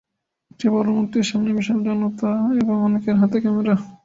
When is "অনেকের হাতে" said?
2.87-3.37